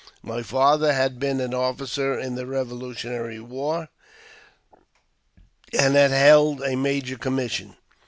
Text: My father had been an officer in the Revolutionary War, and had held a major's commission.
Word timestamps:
My 0.23 0.41
father 0.41 0.93
had 0.93 1.19
been 1.19 1.39
an 1.39 1.53
officer 1.53 2.17
in 2.17 2.33
the 2.33 2.47
Revolutionary 2.47 3.39
War, 3.39 3.89
and 5.77 5.93
had 5.93 6.09
held 6.09 6.59
a 6.63 6.75
major's 6.75 7.19
commission. 7.19 7.75